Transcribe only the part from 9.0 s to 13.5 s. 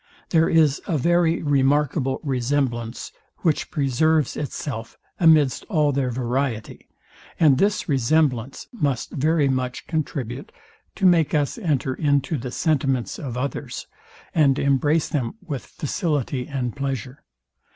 very much contribute to make us enter into the sentiments of